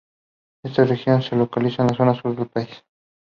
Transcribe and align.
Esta 0.63 0.83
región 0.85 1.21
se 1.21 1.35
localiza 1.35 1.83
en 1.83 1.89
la 1.89 1.95
zona 1.95 2.15
sur 2.19 2.35
del 2.35 2.47
país. 2.49 2.83